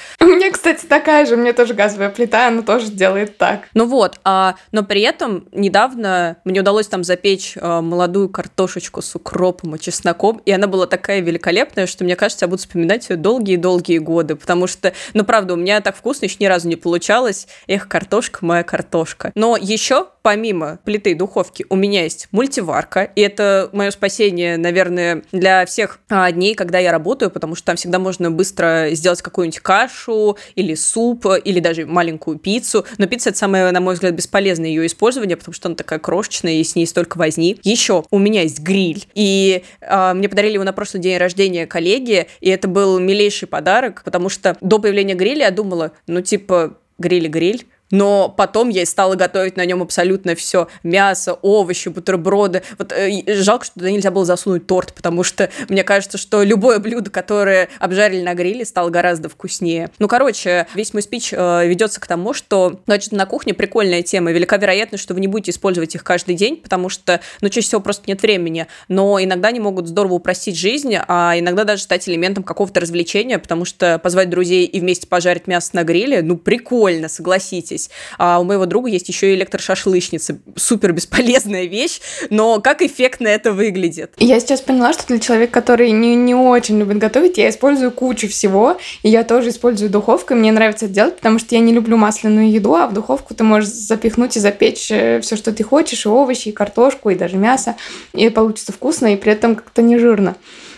[0.65, 3.67] Кстати, такая же, у меня тоже газовая плита, она тоже делает так.
[3.75, 9.13] Ну вот, а, но при этом недавно мне удалось там запечь а, молодую картошечку с
[9.13, 13.15] укропом и чесноком, и она была такая великолепная, что мне кажется, я буду вспоминать ее
[13.15, 17.47] долгие-долгие годы, потому что, ну правда, у меня так вкусно еще ни разу не получалось.
[17.67, 19.31] Эх, картошка моя картошка.
[19.35, 25.21] Но еще помимо плиты и духовки у меня есть мультиварка, и это мое спасение, наверное,
[25.31, 29.59] для всех а, дней, когда я работаю, потому что там всегда можно быстро сделать какую-нибудь
[29.59, 32.87] кашу или суп, или даже маленькую пиццу.
[32.97, 36.53] Но пицца это самое, на мой взгляд, бесполезное ее использование, потому что она такая крошечная,
[36.53, 37.59] и с ней столько возни.
[37.61, 42.25] Еще у меня есть гриль, и а, мне подарили его на прошлый день рождения коллеги,
[42.41, 47.65] и это был милейший подарок, потому что до появления гриля я думала, ну типа гриль-гриль,
[47.91, 50.67] но потом я стала готовить на нем абсолютно все.
[50.83, 52.63] Мясо, овощи, бутерброды.
[52.77, 56.79] Вот э, жалко, что туда нельзя было засунуть торт, потому что мне кажется, что любое
[56.79, 59.91] блюдо, которое обжарили на гриле, стало гораздо вкуснее.
[59.99, 64.31] Ну, короче, весь мой спич э, ведется к тому, что, значит, на кухне прикольная тема.
[64.31, 67.81] Велика вероятность, что вы не будете использовать их каждый день, потому что, ну, чаще всего
[67.81, 68.67] просто нет времени.
[68.87, 73.65] Но иногда они могут здорово упростить жизнь, а иногда даже стать элементом какого-то развлечения, потому
[73.65, 77.89] что позвать друзей и вместе пожарить мясо на гриле, ну, прикольно, согласитесь согласитесь.
[78.17, 80.39] А у моего друга есть еще и электрошашлычница.
[80.55, 84.13] Супер бесполезная вещь, но как эффектно это выглядит.
[84.17, 88.27] Я сейчас поняла, что для человека, который не, не очень любит готовить, я использую кучу
[88.27, 91.73] всего, и я тоже использую духовку, и мне нравится это делать, потому что я не
[91.73, 95.63] люблю масляную еду, а в духовку ты можешь запихнуть и запечь э, все, что ты
[95.63, 97.75] хочешь, и овощи, и картошку, и даже мясо,
[98.13, 100.35] и получится вкусно, и при этом как-то не жирно.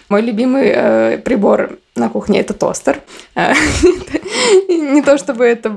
[0.09, 3.01] Мой любимый э, прибор на кухне это тостер.
[3.35, 5.69] Не то чтобы это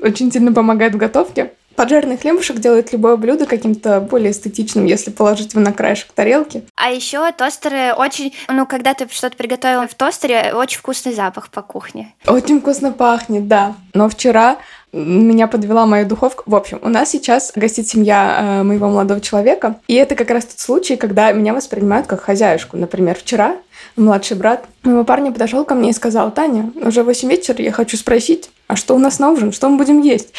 [0.00, 1.52] очень сильно помогает в готовке.
[1.74, 6.64] Поджаренный хлебушек делает любое блюдо каким-то более эстетичным, если положить его на краешек тарелки.
[6.76, 11.62] А еще тостеры очень, ну, когда ты что-то приготовила в тостере, очень вкусный запах по
[11.62, 12.14] кухне.
[12.26, 13.74] Очень вкусно пахнет, да.
[13.94, 14.58] Но вчера
[14.92, 16.42] меня подвела моя духовка.
[16.44, 20.44] В общем, у нас сейчас гостит семья э, моего молодого человека, и это как раз
[20.44, 22.76] тот случай, когда меня воспринимают как хозяюшку.
[22.76, 23.56] Например, вчера
[23.96, 27.96] младший брат моего парня подошел ко мне и сказал, Таня, уже 8 вечера, я хочу
[27.96, 30.32] спросить, а что у нас на ужин, что мы будем есть?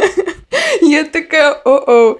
[0.80, 2.18] Я такая, о-о,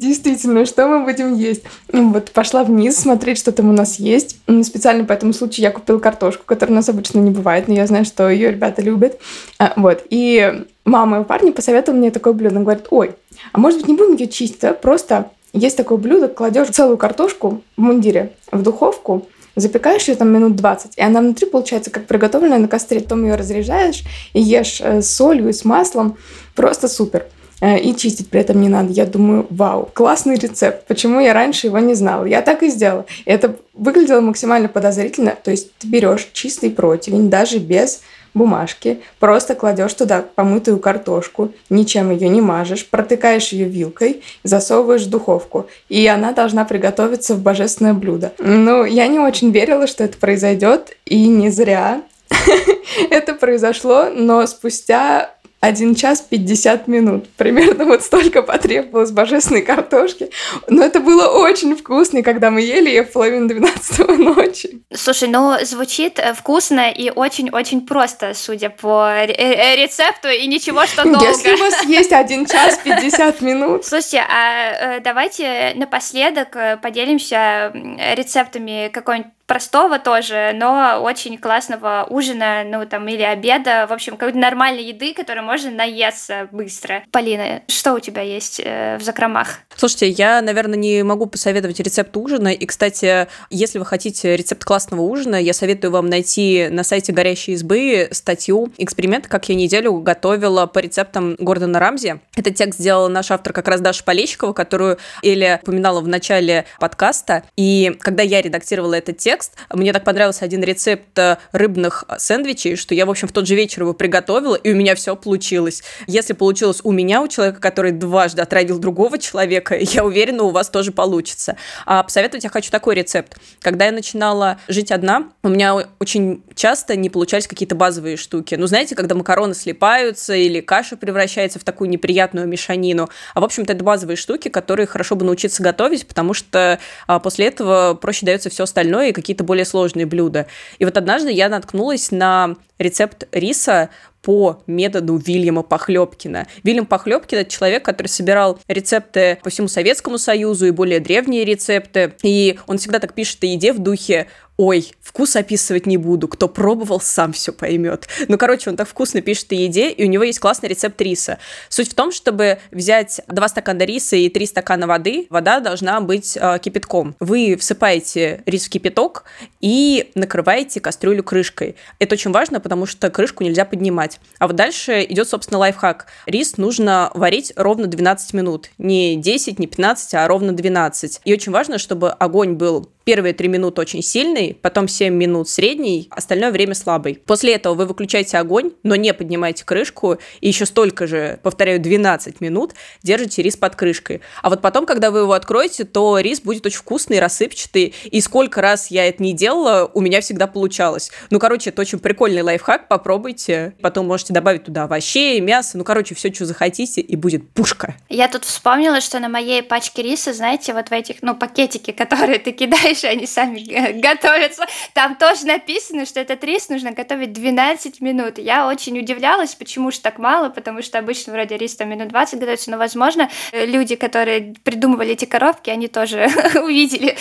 [0.00, 1.62] Действительно, что мы будем есть?
[1.92, 4.38] Вот пошла вниз смотреть, что там у нас есть.
[4.62, 7.86] Специально по этому случаю я купила картошку, которая у нас обычно не бывает, но я
[7.86, 9.20] знаю, что ее ребята любят.
[9.58, 10.02] А, вот.
[10.08, 12.54] И мама моего парня посоветовала мне такое блюдо.
[12.54, 13.10] Она говорит, ой,
[13.52, 17.60] а может быть не будем ее чистить, а просто есть такое блюдо, кладешь целую картошку
[17.76, 22.58] в мундире в духовку, запекаешь ее там минут 20, и она внутри получается как приготовленная
[22.58, 26.16] на костре, потом ее разряжаешь и ешь э, с солью и с маслом.
[26.54, 27.26] Просто супер.
[27.60, 28.92] Э, и чистить при этом не надо.
[28.92, 30.86] Я думаю, вау, классный рецепт.
[30.86, 32.24] Почему я раньше его не знала?
[32.24, 33.06] Я так и сделала.
[33.26, 35.34] Это выглядело максимально подозрительно.
[35.42, 38.00] То есть ты берешь чистый противень, даже без
[38.34, 45.10] бумажки, просто кладешь туда помытую картошку, ничем ее не мажешь, протыкаешь ее вилкой, засовываешь в
[45.10, 48.32] духовку, и она должна приготовиться в божественное блюдо.
[48.38, 52.02] Ну, я не очень верила, что это произойдет, и не зря
[53.10, 57.28] это произошло, но спустя один час пятьдесят минут.
[57.36, 60.30] Примерно вот столько потребовалось божественной картошки.
[60.68, 64.82] Но это было очень вкусно, когда мы ели ее в половине двенадцатого ночи.
[64.92, 70.86] Слушай, ну звучит э, вкусно и очень-очень просто, судя по э, э, рецепту, и ничего,
[70.86, 71.26] что долго.
[71.26, 73.84] Если у вас есть один час пятьдесят минут.
[73.84, 77.72] Слушайте, а давайте напоследок поделимся
[78.14, 84.38] рецептами какой-нибудь простого тоже, но очень классного ужина, ну там или обеда, в общем, какой-то
[84.38, 87.02] нормальной еды, которой можно наесться быстро.
[87.10, 89.58] Полина, что у тебя есть э, в закромах?
[89.74, 92.52] Слушайте, я, наверное, не могу посоветовать рецепт ужина.
[92.52, 97.54] И, кстати, если вы хотите рецепт классного ужина, я советую вам найти на сайте «Горящей
[97.54, 102.20] избы» статью «Эксперимент, как я неделю готовила по рецептам Гордона Рамзи».
[102.36, 107.42] Этот текст сделала наш автор как раз Даша Полещикова, которую Эля упоминала в начале подкаста.
[107.56, 109.56] И когда я редактировала этот текст, текст.
[109.72, 113.54] Мне так понравился один рецепт э, рыбных сэндвичей, что я, в общем, в тот же
[113.54, 115.82] вечер его приготовила, и у меня все получилось.
[116.06, 120.68] Если получилось у меня, у человека, который дважды отравил другого человека, я уверена, у вас
[120.68, 121.56] тоже получится.
[121.86, 123.36] А посоветовать я хочу такой рецепт.
[123.60, 128.56] Когда я начинала жить одна, у меня очень часто не получались какие-то базовые штуки.
[128.56, 133.08] Ну, знаете, когда макароны слипаются или каша превращается в такую неприятную мешанину.
[133.34, 137.46] А, в общем-то, это базовые штуки, которые хорошо бы научиться готовить, потому что а, после
[137.46, 140.46] этого проще дается все остальное, и какие какие-то более сложные блюда.
[140.78, 143.90] И вот однажды я наткнулась на рецепт риса
[144.22, 146.46] по методу Вильяма Похлебкина.
[146.62, 152.14] Вильям Похлебкин– это человек, который собирал рецепты по всему Советскому Союзу и более древние рецепты.
[152.22, 154.26] И он всегда так пишет о еде в духе
[154.62, 158.06] Ой, вкус описывать не буду, кто пробовал, сам все поймет.
[158.28, 161.38] Ну, короче, он так вкусно пишет о еде, и у него есть классный рецепт риса.
[161.70, 166.36] Суть в том, чтобы взять 2 стакана риса и 3 стакана воды, вода должна быть
[166.38, 167.16] э, кипятком.
[167.20, 169.24] Вы всыпаете рис в кипяток
[169.62, 171.76] и накрываете кастрюлю крышкой.
[171.98, 174.20] Это очень важно, потому что крышку нельзя поднимать.
[174.38, 176.06] А вот дальше идет, собственно, лайфхак.
[176.26, 178.70] Рис нужно варить ровно 12 минут.
[178.78, 181.22] Не 10, не 15, а ровно 12.
[181.24, 186.06] И очень важно, чтобы огонь был первые 3 минуты очень сильный, потом 7 минут средний,
[186.12, 187.20] остальное время слабый.
[187.26, 192.40] После этого вы выключаете огонь, но не поднимаете крышку, и еще столько же, повторяю, 12
[192.40, 194.20] минут держите рис под крышкой.
[194.42, 198.60] А вот потом, когда вы его откроете, то рис будет очень вкусный, рассыпчатый, и сколько
[198.60, 201.10] раз я это не делала, у меня всегда получалось.
[201.30, 203.74] Ну, короче, это очень прикольный лайфхак, попробуйте.
[203.82, 207.96] Потом можете добавить туда овощей, мясо, ну, короче, все, что захотите, и будет пушка.
[208.08, 212.38] Я тут вспомнила, что на моей пачке риса, знаете, вот в этих, ну, пакетики, которые
[212.38, 214.66] ты кидаешь дальше они сами готовятся.
[214.94, 218.38] Там тоже написано, что этот рис нужно готовить 12 минут.
[218.38, 222.38] Я очень удивлялась, почему же так мало, потому что обычно вроде рис там минут 20
[222.38, 226.28] готовится, но, возможно, люди, которые придумывали эти коробки, они тоже
[226.62, 227.16] увидели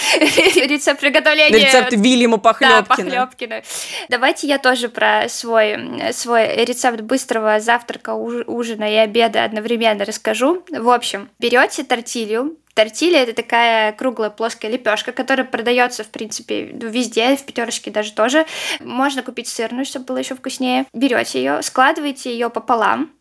[0.67, 1.65] рецепт приготовления.
[1.65, 2.81] Рецепт Вильяма Похлебкина.
[2.81, 3.61] Да, Похлебкина.
[4.09, 10.63] Давайте я тоже про свой, свой рецепт быстрого завтрака, ужина и обеда одновременно расскажу.
[10.69, 17.35] В общем, берете тортилью, Тортилья это такая круглая плоская лепешка, которая продается, в принципе, везде,
[17.35, 18.45] в пятерочке даже тоже.
[18.79, 20.85] Можно купить сырную, чтобы было еще вкуснее.
[20.93, 23.11] Берете ее, складываете ее пополам,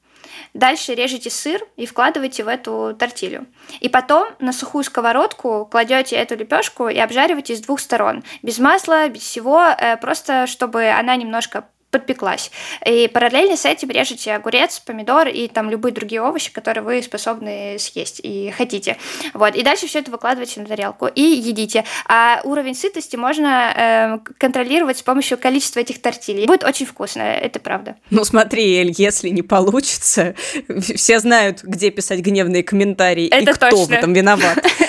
[0.55, 3.47] Дальше режете сыр и вкладываете в эту тортилью.
[3.81, 8.23] И потом на сухую сковородку кладете эту лепешку и обжариваете с двух сторон.
[8.43, 12.51] Без масла, без всего, э, просто чтобы она немножко подпеклась.
[12.87, 17.77] И параллельно с этим режете огурец, помидор и там любые другие овощи, которые вы способны
[17.79, 18.97] съесть и хотите.
[19.35, 19.55] Вот.
[19.57, 21.85] И дальше все это выкладываете на тарелку и едите.
[22.07, 26.47] А уровень сытости можно э, контролировать с помощью количества этих тортилей.
[26.47, 27.97] Будет очень вкусно, это правда.
[28.11, 30.35] Ну смотри, Эль, если не получится,
[30.81, 33.87] все знают, где писать гневные комментарии это и кто точно.
[33.87, 34.65] в этом виноват.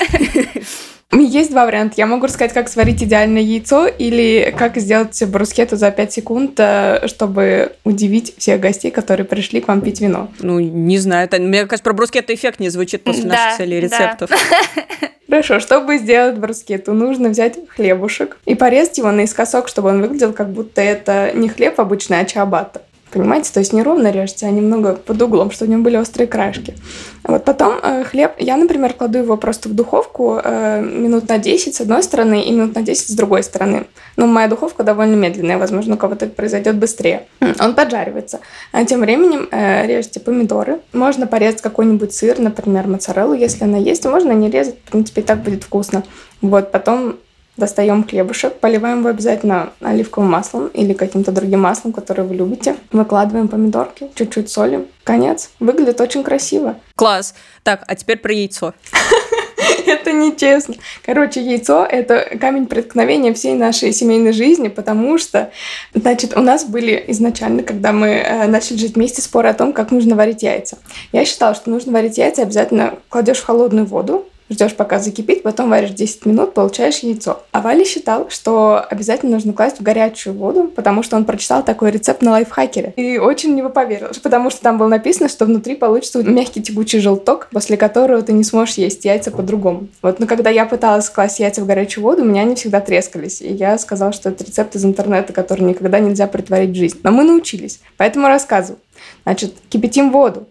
[1.29, 1.93] Есть два варианта.
[1.97, 7.07] Я могу рассказать, как сварить идеальное яйцо или как сделать брускету за 5 секунд, э,
[7.07, 10.29] чтобы удивить всех гостей, которые пришли к вам пить вино.
[10.39, 11.25] Ну, не знаю.
[11.25, 14.31] Это, мне кажется, про брускету эффект не звучит после да, наших целей рецептов.
[14.31, 15.09] Да.
[15.29, 20.49] Хорошо, чтобы сделать брускету, нужно взять хлебушек и порезать его наискосок, чтобы он выглядел, как
[20.49, 22.81] будто это не хлеб обычный, а чабата.
[23.11, 23.51] Понимаете?
[23.51, 26.75] То есть не ровно режете, а немного под углом, чтобы у него были острые краешки.
[27.23, 31.75] Вот потом э, хлеб, я, например, кладу его просто в духовку э, минут на 10
[31.75, 33.85] с одной стороны и минут на 10 с другой стороны.
[34.15, 37.27] Но моя духовка довольно медленная, возможно, у кого-то это произойдет быстрее.
[37.59, 38.39] Он поджаривается.
[38.71, 40.79] А тем временем э, режьте помидоры.
[40.93, 44.05] Можно порезать какой-нибудь сыр, например, моцареллу, если она есть.
[44.05, 46.03] Можно не резать, в принципе, и так будет вкусно.
[46.41, 47.17] Вот, потом
[47.59, 52.77] Достаем хлебушек, поливаем его обязательно оливковым маслом или каким-то другим маслом, которое вы любите.
[52.93, 54.87] Выкладываем помидорки, чуть-чуть соли.
[55.03, 55.49] Конец.
[55.59, 56.77] Выглядит очень красиво.
[56.95, 57.35] Класс.
[57.63, 58.73] Так, а теперь про яйцо.
[59.85, 60.75] Это нечестно.
[61.05, 65.51] Короче, яйцо– это камень преткновения всей нашей семейной жизни, потому что,
[65.93, 69.91] значит, у нас были изначально, когда мы э, начали жить вместе, споры о том, как
[69.91, 70.77] нужно варить яйца.
[71.11, 75.69] Я считала, что нужно варить яйца обязательно кладешь в холодную воду, ждешь, пока закипит, потом
[75.69, 77.41] варишь 10 минут, получаешь яйцо.
[77.51, 81.91] А Валя считал, что обязательно нужно класть в горячую воду, потому что он прочитал такой
[81.91, 82.93] рецепт на лайфхакере.
[82.95, 86.99] И очень в него поверил, потому что там было написано, что внутри получится мягкий тягучий
[86.99, 89.87] желток, после которого ты не сможешь есть яйца по-другому.
[90.01, 93.41] Вот, но когда я пыталась класть яйца в горячую воду, у меня они всегда трескались.
[93.41, 96.99] И я сказала, что это рецепт из интернета, который никогда нельзя притворить в жизнь.
[97.03, 98.79] Но мы научились, поэтому рассказываю.
[99.23, 100.47] Значит, кипятим воду,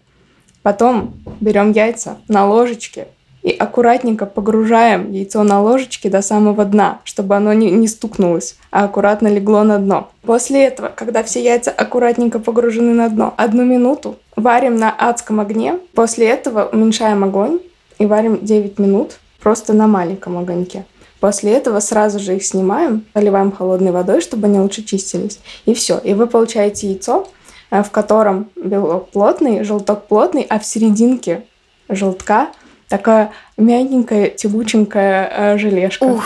[0.61, 3.07] Потом берем яйца на ложечке,
[3.41, 8.85] и аккуратненько погружаем яйцо на ложечке до самого дна, чтобы оно не, не стукнулось, а
[8.85, 10.09] аккуратно легло на дно.
[10.23, 15.79] После этого, когда все яйца аккуратненько погружены на дно, одну минуту варим на адском огне.
[15.93, 17.59] После этого уменьшаем огонь
[17.97, 20.85] и варим 9 минут просто на маленьком огоньке.
[21.19, 25.39] После этого сразу же их снимаем, заливаем холодной водой, чтобы они лучше чистились.
[25.65, 25.97] И все.
[25.97, 27.27] И вы получаете яйцо,
[27.71, 31.43] э, в котором белок плотный, желток плотный, а в серединке
[31.89, 32.49] желтка
[32.89, 36.03] Такая мягенькая, тягученькая э, желешка.
[36.03, 36.25] Ух.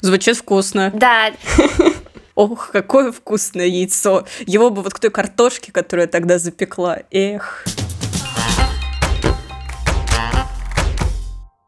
[0.00, 0.90] Звучит вкусно.
[0.92, 1.30] Да.
[2.34, 4.26] Ох, какое вкусное яйцо.
[4.46, 6.98] Его бы вот к той картошке, которую я тогда запекла.
[7.10, 7.64] Эх.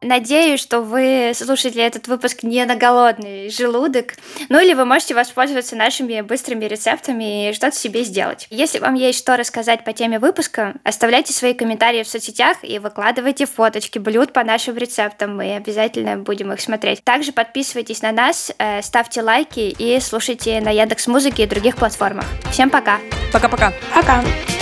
[0.02, 4.14] Надеюсь, что вы слушаете этот выпуск не на голодный желудок.
[4.48, 8.46] Ну или вы можете воспользоваться нашими быстрыми рецептами и что-то себе сделать.
[8.48, 13.44] Если вам есть что рассказать по теме выпуска, оставляйте свои комментарии в соцсетях и выкладывайте
[13.44, 15.36] фоточки блюд по нашим рецептам.
[15.36, 17.04] Мы обязательно будем их смотреть.
[17.04, 22.24] Также подписывайтесь на нас, э, ставьте лайки и слушайте на Яндекс Музыке и других платформах.
[22.50, 23.00] Всем пока!
[23.32, 23.74] Пока-пока!
[23.94, 24.22] Пока!
[24.22, 24.24] -пока.
[24.24, 24.59] пока.